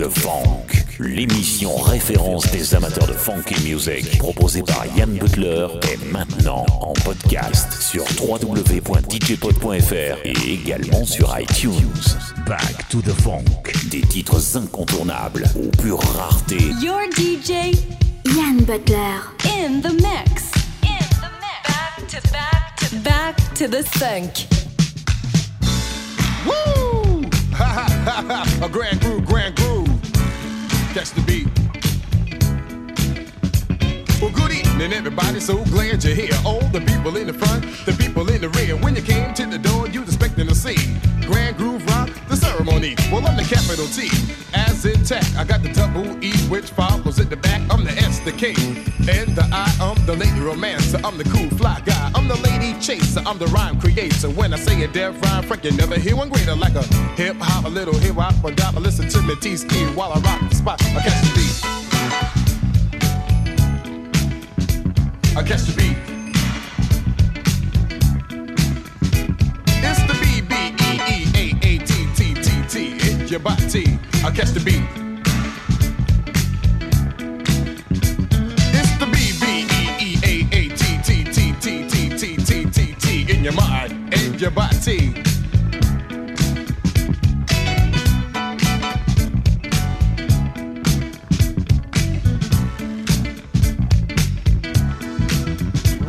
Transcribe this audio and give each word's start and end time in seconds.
the 0.00 0.08
Funk, 0.08 0.64
l'émission 0.98 1.76
référence 1.76 2.50
des 2.50 2.74
amateurs 2.74 3.06
de 3.06 3.12
funky 3.12 3.54
music, 3.68 4.16
proposée 4.16 4.62
par 4.62 4.86
Yann 4.96 5.10
Butler, 5.18 5.66
est 5.82 6.02
maintenant 6.10 6.64
en 6.80 6.94
podcast 7.04 7.82
sur 7.82 8.02
www.djpod.fr 8.18 9.94
et 10.24 10.52
également 10.54 11.04
sur 11.04 11.38
iTunes. 11.38 12.00
Back 12.46 12.88
to 12.88 13.02
the 13.02 13.12
Funk, 13.20 13.44
des 13.90 14.00
titres 14.00 14.56
incontournables 14.56 15.44
aux 15.54 15.70
pures 15.82 16.00
raretés. 16.16 16.72
Your 16.80 17.02
DJ, 17.14 17.76
Yann 18.24 18.64
Butler, 18.64 19.20
in 19.44 19.82
the 19.82 19.92
mix. 19.92 20.50
In 20.82 20.96
the 21.20 21.28
mix. 21.42 21.68
Back 21.68 22.06
to 22.08 22.20
back 22.32 22.76
to 22.76 22.96
back 23.02 23.36
to 23.54 23.68
the 23.68 23.82
funk. 23.98 24.46
Woo! 26.46 27.20
Ha 27.60 27.66
ha 27.66 27.86
ha 28.06 28.22
ha! 28.26 28.64
A 28.64 28.68
grand 28.70 28.98
groove, 29.00 29.26
grand 29.26 29.54
groove. 29.54 29.69
Catch 30.92 31.12
the 31.12 31.22
beat. 31.22 31.46
Well, 34.20 34.32
good 34.32 34.50
evening, 34.50 34.92
everybody. 34.92 35.38
So 35.38 35.64
glad 35.66 36.02
you're 36.02 36.16
here. 36.16 36.34
All 36.44 36.58
the 36.72 36.80
people 36.80 37.16
in 37.16 37.28
the 37.28 37.32
front, 37.32 37.62
the 37.86 37.92
people 37.92 38.28
in 38.28 38.40
the 38.40 38.48
rear. 38.48 38.74
When 38.76 38.96
you 38.96 39.02
came 39.02 39.32
to 39.34 39.46
the 39.46 39.58
door, 39.58 39.86
you 39.86 40.00
was 40.00 40.08
expecting 40.08 40.48
to 40.48 40.54
see 40.54 40.74
Grand 41.28 41.56
Groove 41.56 41.69
the 42.30 42.36
ceremony. 42.36 42.94
Well, 43.10 43.26
I'm 43.26 43.36
the 43.36 43.42
capital 43.42 43.86
T. 43.88 44.08
As 44.54 44.86
in 44.86 45.02
tech, 45.04 45.24
I 45.36 45.44
got 45.44 45.62
the 45.62 45.72
double 45.72 46.06
E, 46.24 46.32
which 46.48 46.70
follows 46.70 47.18
at 47.18 47.28
the 47.28 47.36
back. 47.36 47.60
I'm 47.70 47.84
the 47.84 47.90
S, 47.90 48.20
the 48.20 48.32
K, 48.32 48.54
and 49.10 49.34
the 49.34 49.46
I. 49.52 49.66
I'm 49.80 50.06
the 50.06 50.14
lady 50.14 50.40
romancer. 50.40 51.00
I'm 51.04 51.18
the 51.18 51.24
cool 51.24 51.50
fly 51.58 51.82
guy. 51.84 52.10
I'm 52.14 52.28
the 52.28 52.36
lady 52.36 52.78
chaser. 52.80 53.20
I'm 53.26 53.38
the 53.38 53.48
rhyme 53.48 53.80
creator. 53.80 54.30
When 54.30 54.54
I 54.54 54.56
say 54.56 54.82
a 54.84 54.88
deaf 54.88 55.20
rhyme, 55.22 55.42
Frank, 55.42 55.64
you 55.64 55.72
never 55.72 55.98
hear 55.98 56.16
one 56.16 56.28
greater. 56.28 56.54
Like 56.54 56.74
a 56.76 56.82
hip 57.18 57.36
hop, 57.40 57.64
a 57.64 57.68
little 57.68 57.94
hip 57.94 58.14
hop, 58.14 58.44
a 58.44 58.52
dop. 58.52 58.76
Listen 58.76 59.08
to 59.08 59.22
me, 59.22 59.34
tease 59.36 59.64
E 59.64 59.86
while 59.94 60.12
I 60.12 60.20
rock 60.20 60.48
the 60.48 60.54
spot. 60.54 60.82
I 60.82 61.00
catch 61.02 61.20
the 61.26 61.34
beat. 61.34 61.80
I 65.36 65.42
catch 65.42 65.62
the 65.62 65.74
beat. 65.76 66.19
It's 73.30 73.38
your 73.38 73.44
body. 73.44 73.96
I 74.24 74.32
catch 74.32 74.50
the 74.50 74.58
beat. 74.58 74.82
It's 78.74 78.90
the 78.98 79.06
B 79.06 79.14
B 79.40 79.68
E 79.70 80.02
E 80.02 80.18
A 80.24 80.34
A 80.56 80.68
T 80.76 80.98
T 81.04 81.22
T 81.22 81.52
T 81.60 81.88
T 81.88 81.92
T 82.16 82.36
T 82.36 82.64
T 82.64 82.94
T 82.98 83.32
in 83.32 83.44
your 83.44 83.52
mind 83.52 83.92
and 84.12 84.40
your 84.40 84.50
body. 84.50 85.14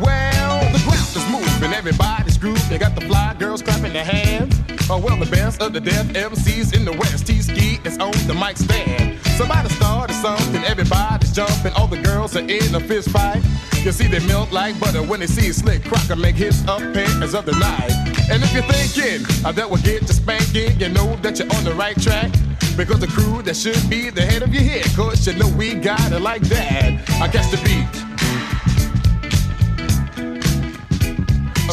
Well, 0.00 0.58
the 0.72 0.82
ground 0.82 1.14
is 1.14 1.26
moving, 1.30 1.72
everybody's 1.72 2.21
grooving. 2.42 2.68
They 2.68 2.78
got 2.78 2.94
the 2.96 3.02
fly 3.02 3.34
girls 3.38 3.62
clapping 3.62 3.92
their 3.92 4.04
hands. 4.04 4.58
Oh, 4.90 4.98
well, 4.98 5.16
the 5.16 5.30
best 5.30 5.62
of 5.62 5.72
the 5.72 5.80
deaf 5.80 6.06
MCs 6.06 6.74
in 6.74 6.84
the 6.84 6.92
West. 6.92 7.26
T-Ski 7.26 7.78
is 7.84 7.96
on 7.98 8.10
the 8.26 8.34
mic 8.34 8.56
stand. 8.56 9.18
Somebody 9.38 9.68
started 9.70 10.14
something, 10.14 10.62
everybody's 10.64 11.32
jumping. 11.32 11.72
All 11.74 11.86
the 11.86 12.02
girls 12.02 12.36
are 12.36 12.40
in 12.40 12.74
a 12.74 12.80
fist 12.80 13.10
fight. 13.10 13.42
You 13.84 13.92
see, 13.92 14.08
they 14.08 14.24
melt 14.26 14.50
like 14.50 14.78
butter 14.80 15.02
when 15.02 15.20
they 15.20 15.28
see 15.28 15.52
Slick 15.52 15.84
Crocker 15.84 16.16
make 16.16 16.34
his 16.34 16.60
appearance 16.64 17.32
of 17.32 17.46
the 17.46 17.52
night. 17.52 17.92
And 18.28 18.42
if 18.42 18.52
you're 18.52 18.64
thinking 18.64 19.22
that 19.42 19.70
will 19.70 19.78
get 19.78 20.02
you 20.02 20.08
spanking, 20.08 20.78
you 20.80 20.88
know 20.88 21.14
that 21.22 21.38
you're 21.38 21.52
on 21.54 21.64
the 21.64 21.74
right 21.74 21.98
track. 22.02 22.32
Because 22.76 22.98
the 23.00 23.06
crew 23.06 23.42
that 23.42 23.54
should 23.54 23.88
be 23.88 24.10
the 24.10 24.22
head 24.22 24.42
of 24.42 24.52
your 24.52 24.62
head, 24.62 24.86
cause 24.96 25.26
you 25.26 25.34
know 25.34 25.48
we 25.56 25.74
got 25.74 26.10
it 26.10 26.20
like 26.20 26.42
that. 26.42 27.08
I 27.20 27.28
catch 27.28 27.50
the 27.50 27.60
beat. 27.62 28.11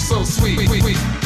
so 0.09 0.23
sweet. 0.23 0.67
sweet, 0.67 0.81
sweet. 0.81 1.18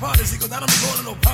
partners, 0.00 0.32
he 0.32 0.38
goes, 0.38 0.50
I 0.50 0.58
don't 0.60 0.70
be 0.72 0.80
going 0.80 0.96
to 0.96 1.04
no 1.04 1.29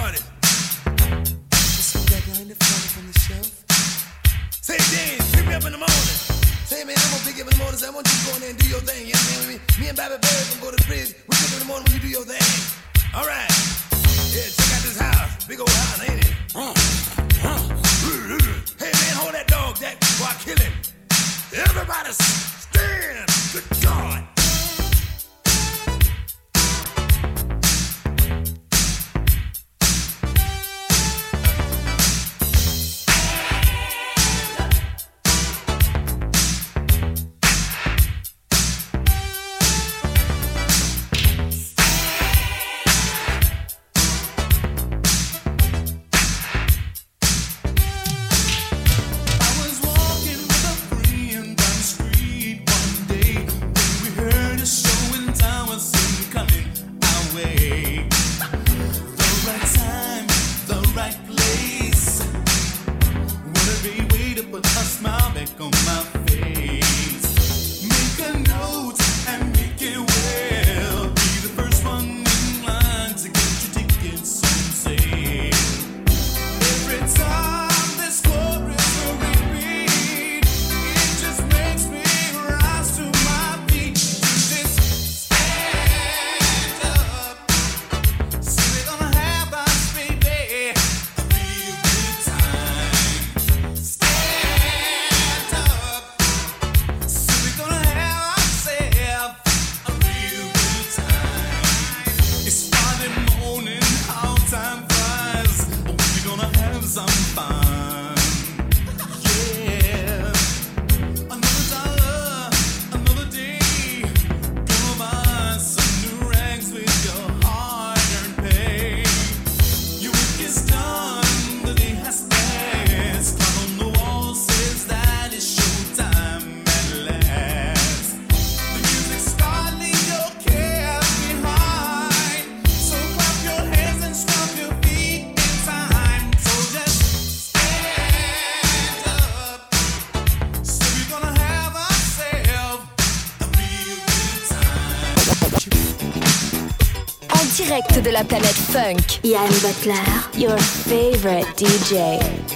la 148.16 148.24
planète 148.24 148.46
funk. 148.46 149.20
Yann 149.24 149.46
Butler, 149.60 149.94
your 150.38 150.58
favorite 150.58 151.46
DJ. 151.58 152.55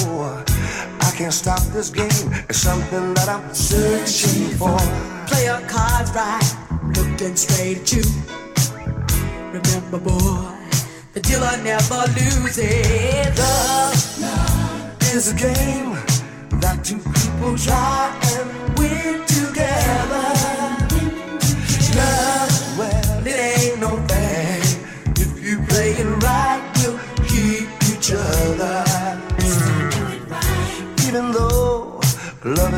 can't 1.31 1.61
stop 1.61 1.73
this 1.73 1.89
game. 1.89 2.33
It's 2.49 2.59
something 2.59 3.13
that 3.13 3.29
I'm 3.29 3.53
searching 3.53 4.49
for. 4.57 4.77
Play 5.27 5.45
your 5.45 5.61
cards 5.67 6.11
right, 6.11 6.43
looking 6.95 7.35
straight 7.37 7.77
at 7.79 7.91
you. 7.93 8.03
Remember, 9.53 9.99
boy, 9.99 10.51
the 11.13 11.21
dealer 11.21 11.55
never 11.63 12.03
loses. 12.17 13.39
Love 13.39 14.97
is 15.15 15.31
a 15.31 15.35
game 15.35 15.95
that 16.59 16.83
two 16.83 16.97
people 16.97 17.57
try 17.57 18.11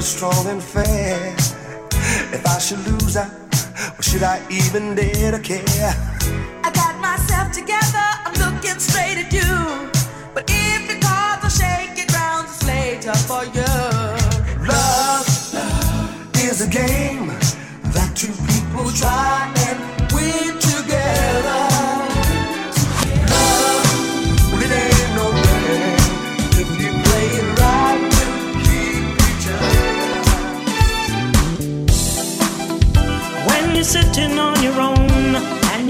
strong 0.03 0.47
and 0.47 0.61
fair. 0.61 1.33
If 2.35 2.45
I 2.45 2.59
should 2.59 2.85
lose, 2.87 3.15
I, 3.15 3.25
or 3.97 4.03
should 4.03 4.23
I 4.23 4.41
even 4.51 4.95
dare 4.95 5.31
to 5.31 5.39
care? 5.39 5.93
I 6.63 6.71
got 6.73 6.99
myself 6.99 7.51
together, 7.53 8.05
I'm 8.25 8.33
looking 8.33 8.79
straight 8.79 9.17
at 9.23 9.31
you. 9.31 9.89
But 10.33 10.45
if 10.49 10.87
the 10.89 10.99
cards 10.99 11.45
are 11.45 11.55
shaking, 11.63 12.07
grounds 12.07 12.51
is 12.51 12.67
later 12.67 13.15
for 13.29 13.45
you. 13.45 13.73
Love, 14.67 15.27
love 15.53 16.35
is 16.35 16.61
a 16.61 16.69
game 16.69 17.27
that 17.95 18.11
two 18.13 18.33
people 18.51 18.91
try 18.91 19.62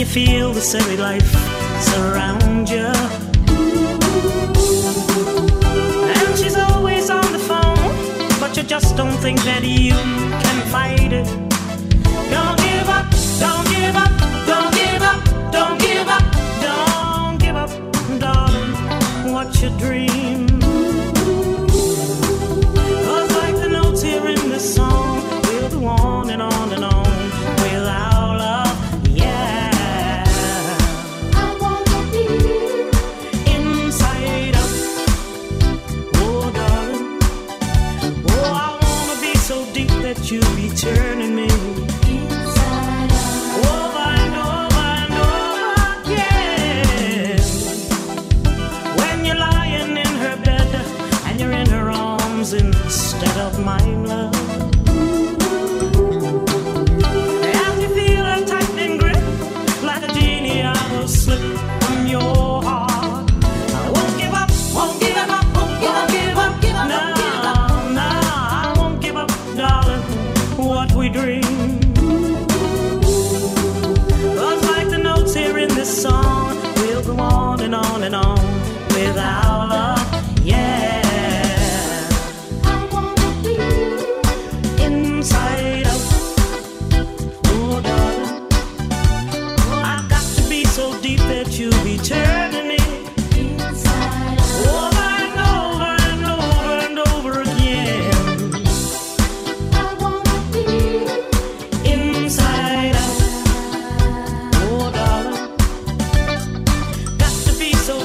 you 0.03 0.09
feel 0.09 0.51
the 0.51 0.59
serried 0.59 0.99
life 0.99 1.31
surround 1.79 2.69
you. 2.69 2.91
And 6.11 6.37
she's 6.37 6.57
always 6.57 7.09
on 7.09 7.31
the 7.31 7.39
phone, 7.39 8.39
but 8.39 8.57
you 8.57 8.63
just 8.63 8.97
don't 8.97 9.17
think 9.19 9.41
that 9.43 9.63
you 9.63 9.93
can 10.43 10.61
fight 10.73 11.13
it. 11.13 11.27
Don't 12.35 12.57
give 12.67 12.89
up, 12.89 13.07
don't 13.39 13.67
give 13.75 13.95
up, 13.95 14.13
don't 14.45 14.73
give 14.75 15.01
up, 15.01 15.21
don't 15.51 15.79
give 15.79 16.07
up, 16.17 16.25
don't 16.61 17.37
give 17.39 17.55
up, 17.55 17.71
darling. 18.19 19.31
What 19.31 19.61
you 19.61 19.69
dream. 19.77 20.12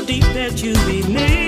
deep 0.08 0.24
that 0.32 0.62
you 0.62 0.72
believe. 0.86 1.47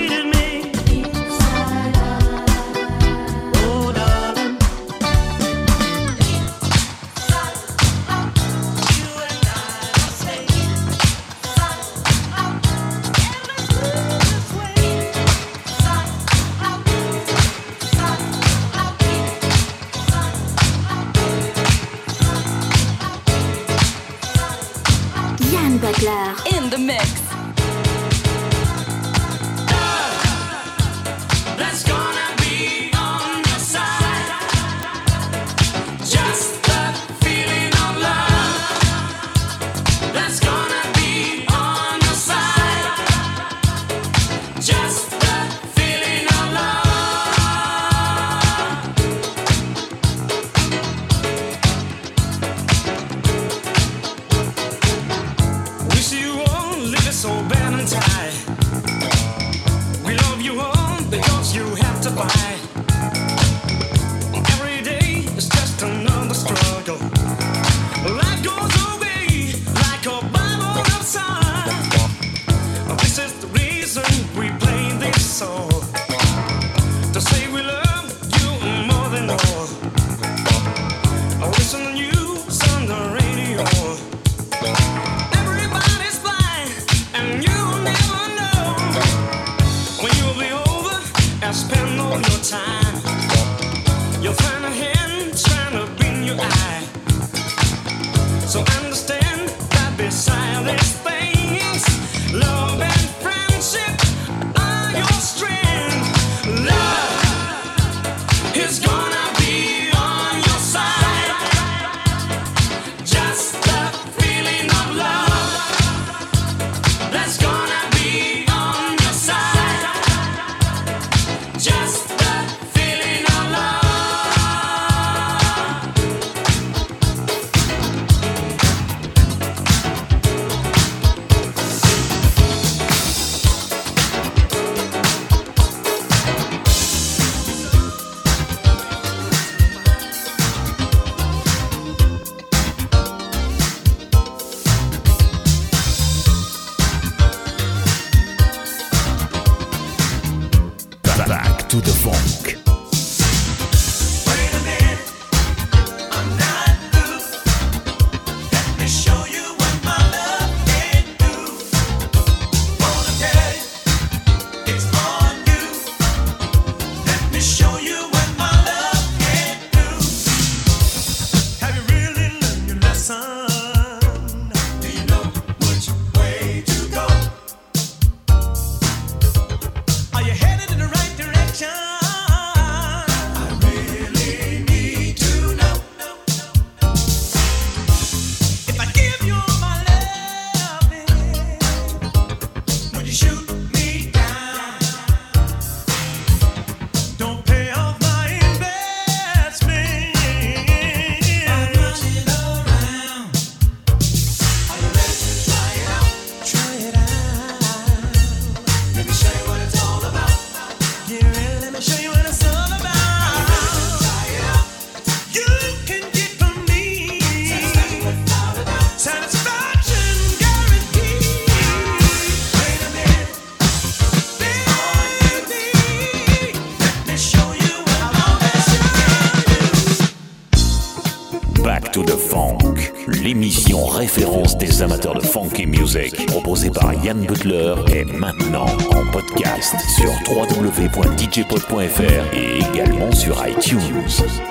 Butler 237.26 237.75
est 237.93 238.04
maintenant 238.04 238.67
en 238.95 239.06
podcast 239.11 239.75
sur 239.97 240.11
www.djpod.fr 240.28 242.35
et 242.35 242.59
également 242.59 243.11
sur 243.13 243.37
iTunes. 243.47 243.80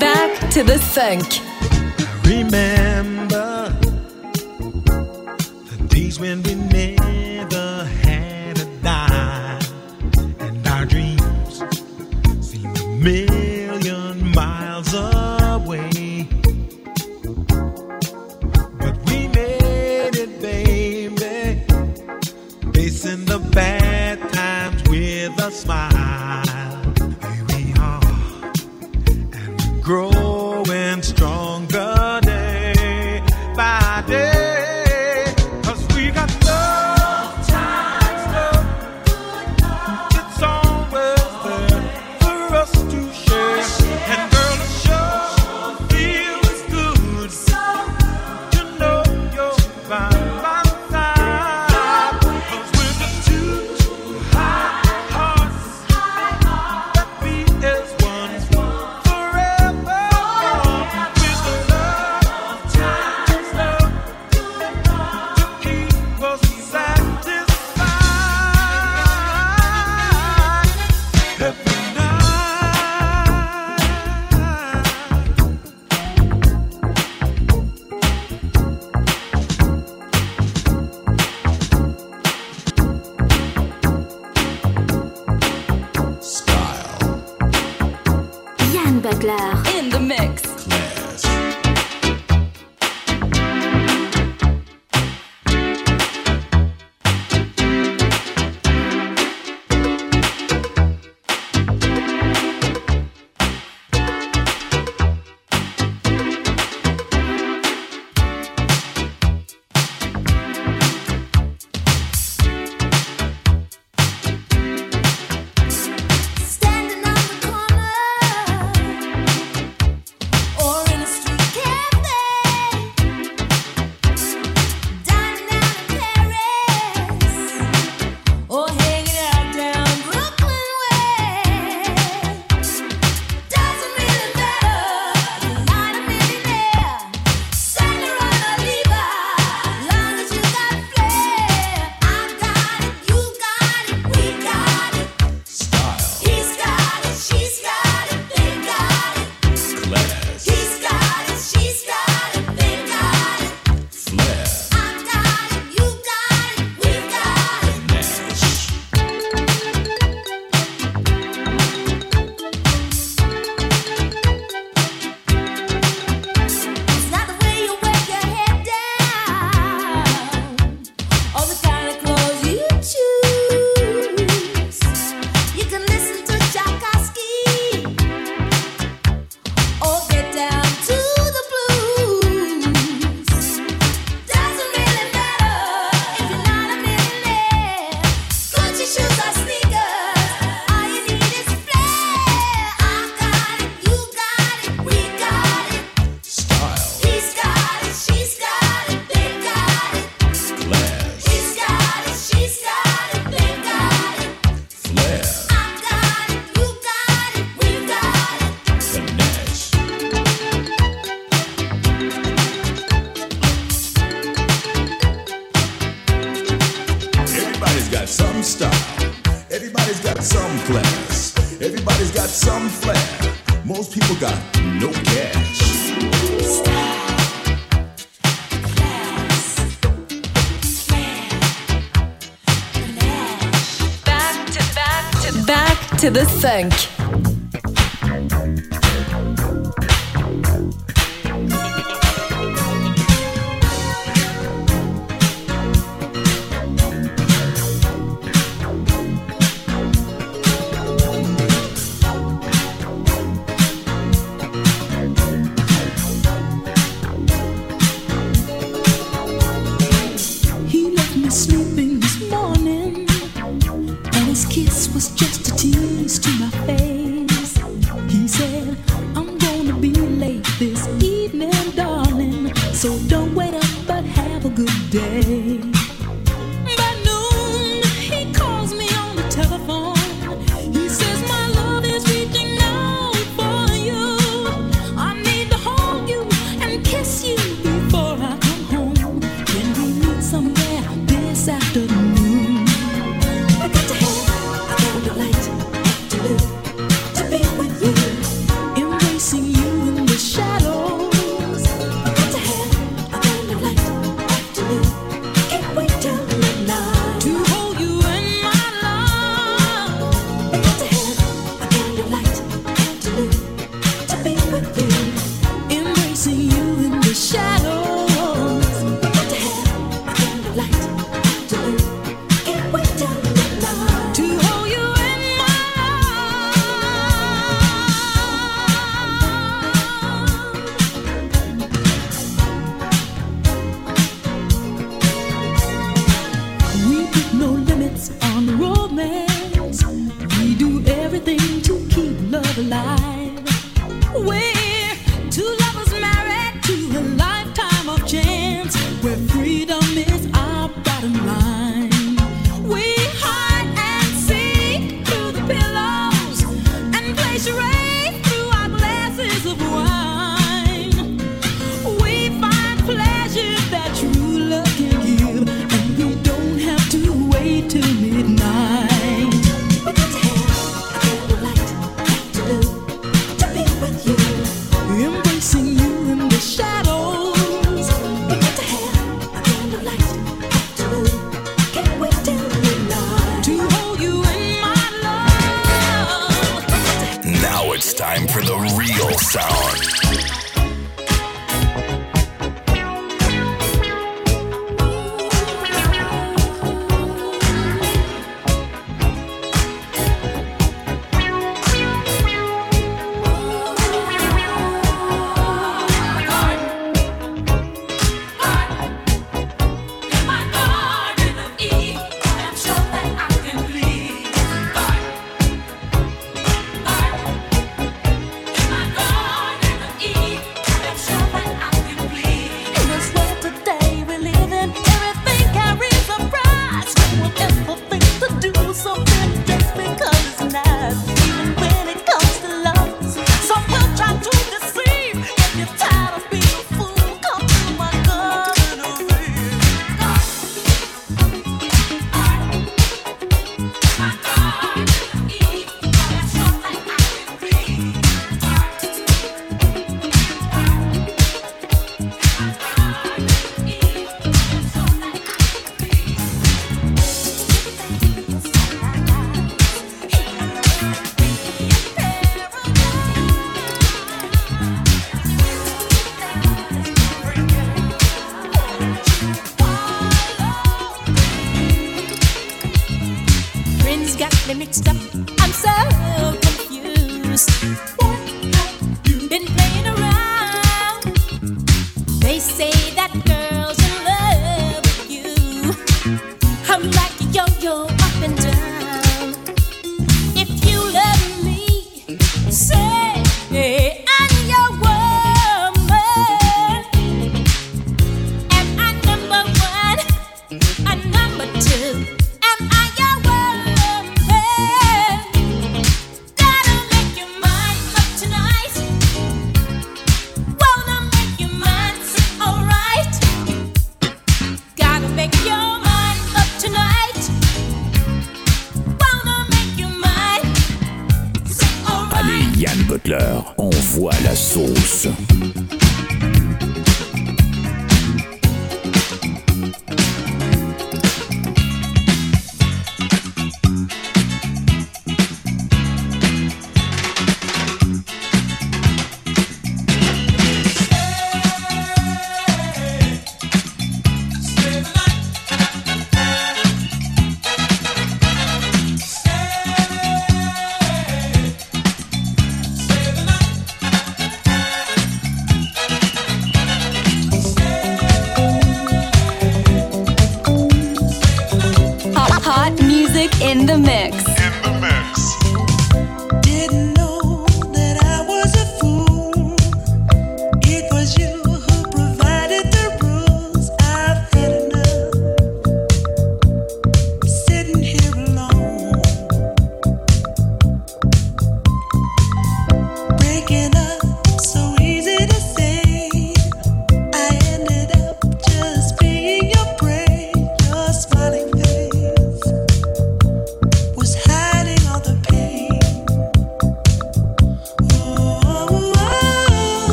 Back 0.00 0.48
to 0.50 0.62
the 0.62 0.78
funk. 0.78 1.40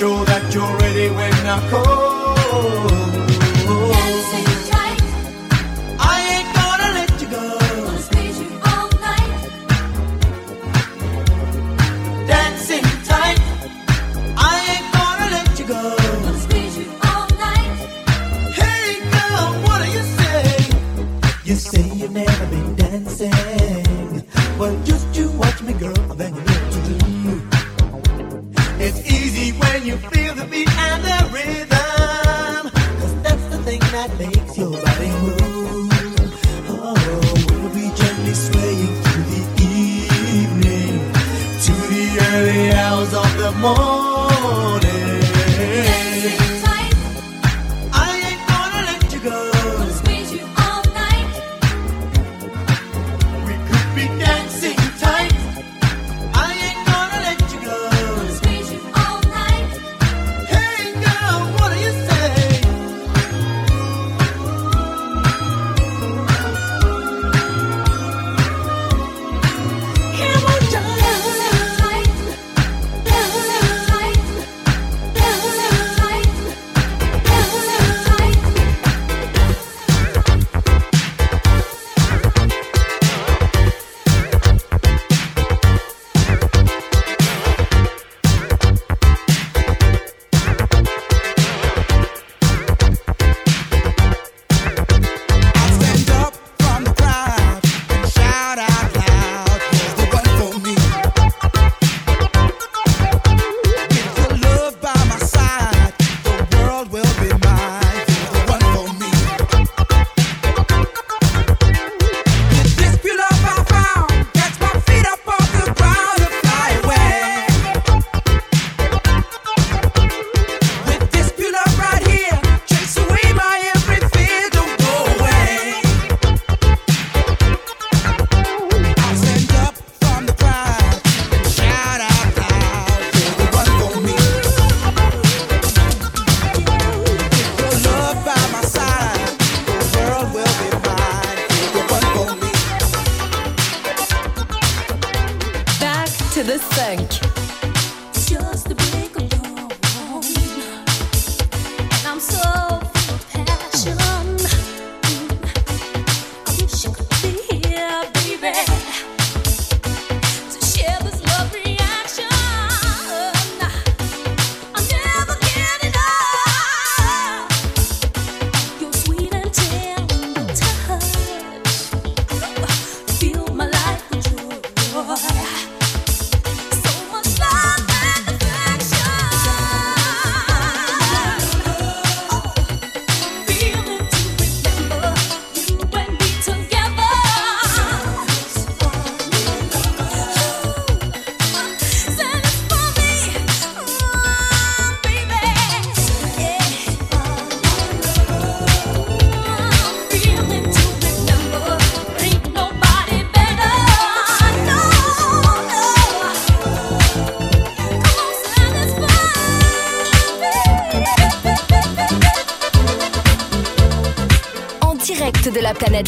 Sure 0.00 0.24
that 0.24 0.54
you're 0.54 0.78
ready 0.78 1.10
when 1.10 1.46
I 1.46 1.68
call. 1.68 2.09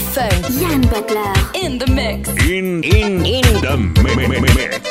Funk. 0.01 0.32
Yann 0.61 0.80
Butler. 0.82 1.32
In 1.55 1.78
the 1.78 1.86
mix. 1.86 2.28
In, 2.49 2.82
in, 2.84 3.26
in 3.26 3.43
the 3.61 3.76
mix. 4.55 4.82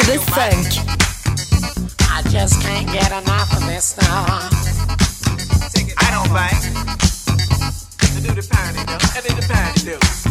to 0.00 0.12
the 0.12 0.18
funk. 0.18 0.66
I 2.10 2.20
just 2.28 2.60
can't 2.60 2.86
get 2.92 3.12
enough 3.12 3.50
of 3.56 3.66
this 3.66 3.96
now. 3.96 4.26
I 5.96 6.10
don't 6.10 6.28
bite. 6.28 6.52
They 8.12 8.20
do 8.20 8.34
the 8.34 8.46
party, 8.46 8.84
though. 8.84 8.98
and 9.16 9.24
do 9.24 9.34
the 9.34 9.46
party, 9.48 9.80
though. 9.92 10.25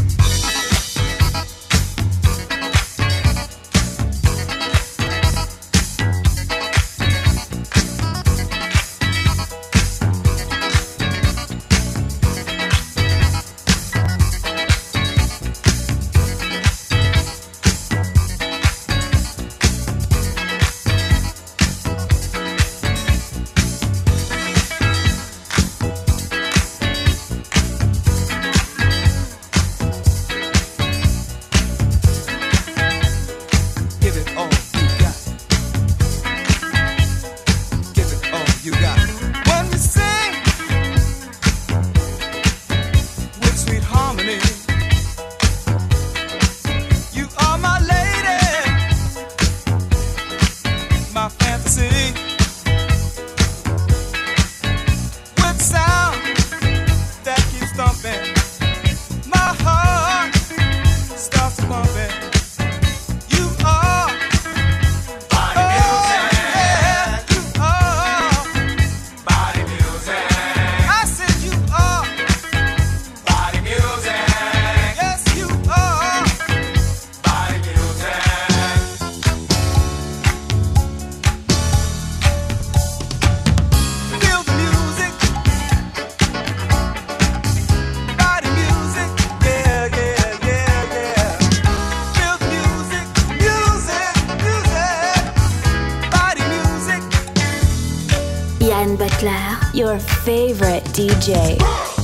your 99.76 100.00
favorite 100.00 100.84
DJ. 100.94 101.95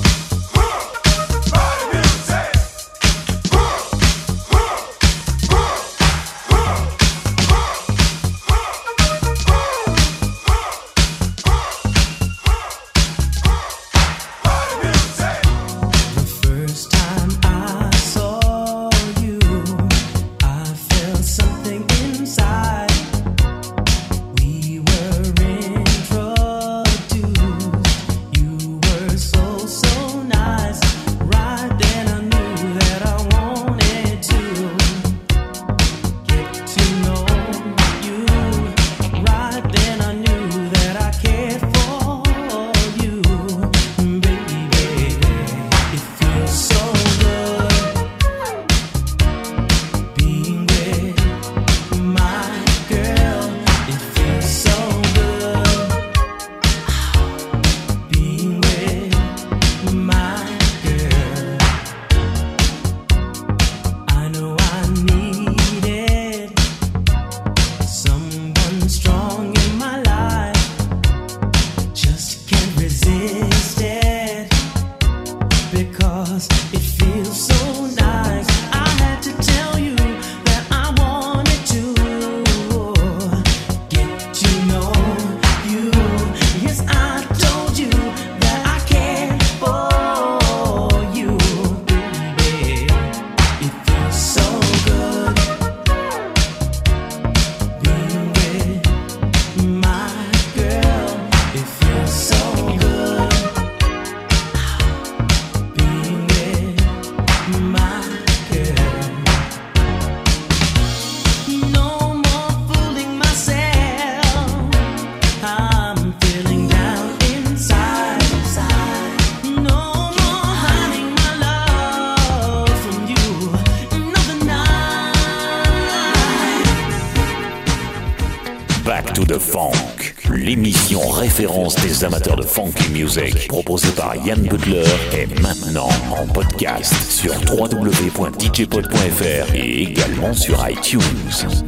Proposé 133.47 133.89
par 133.93 134.15
Yann 134.15 134.41
Butler, 134.43 134.83
est 135.13 135.25
maintenant 135.41 135.89
en 136.11 136.27
podcast 136.27 136.93
sur 137.09 137.33
www.djpod.fr 137.51 139.55
et 139.55 139.81
également 139.81 140.33
sur 140.33 140.63
iTunes. 140.69 141.01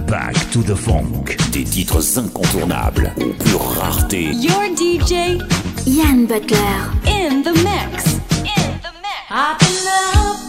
Back 0.07 0.35
to 0.51 0.61
the 0.61 0.75
Funk, 0.75 1.35
des 1.51 1.63
titres 1.63 2.19
incontournables 2.19 3.11
aux 3.17 3.33
pure 3.43 3.63
rareté. 3.79 4.25
Your 4.33 4.61
DJ, 4.75 5.39
Yann 5.87 6.27
Butler, 6.27 6.91
in 7.07 7.41
the 7.41 7.53
mix. 7.63 8.17
In 8.45 8.77
the 8.83 8.91
mix. 9.01 10.42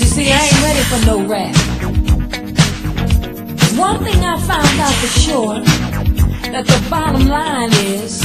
You 0.00 0.06
see, 0.06 0.32
I 0.32 0.34
ain't 0.46 0.62
ready 0.62 0.82
for 0.90 1.00
no 1.04 1.16
rap. 1.28 1.54
One 3.78 3.98
thing 4.02 4.24
I 4.24 4.38
found 4.40 4.80
out 4.80 4.94
for 4.94 5.10
sure, 5.20 5.60
that 6.52 6.64
the 6.66 6.80
bottom 6.88 7.26
line 7.28 7.70
is, 7.72 8.22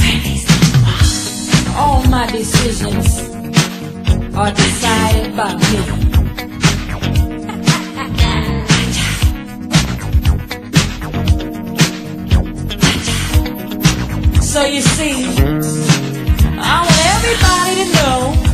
all 1.76 2.02
my 2.04 2.26
decisions 2.30 3.28
are 4.34 4.52
decided 4.52 5.36
by 5.36 5.54
me. 5.54 6.06
So 14.40 14.64
you 14.64 14.80
see, 14.80 15.12
I 16.58 16.80
want 16.86 17.04
everybody 17.16 17.74
to 17.84 17.86
know 17.96 18.45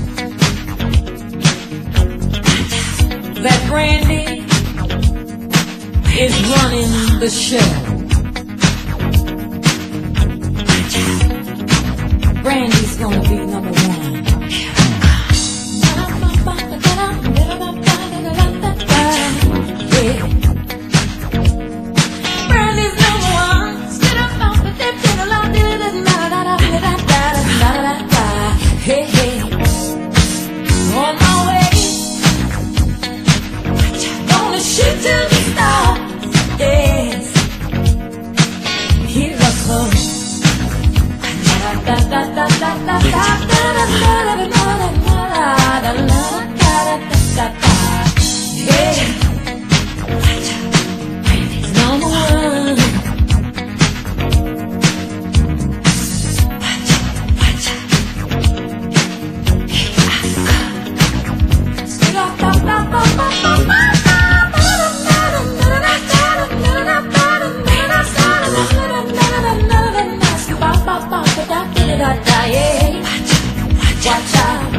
that 3.43 3.69
Brandy 3.69 4.39
is 6.21 6.33
running 6.55 7.19
the 7.19 7.29
show. 7.29 7.59
Brandy's 12.43 12.97
gonna 12.99 13.23
be 13.23 13.47
number 13.47 13.73
one. 13.73 13.92
Out. 74.05 74.72